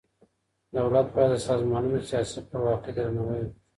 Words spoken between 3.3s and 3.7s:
وکړي.